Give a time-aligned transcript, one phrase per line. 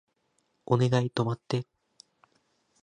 [0.65, 1.67] お願い止まって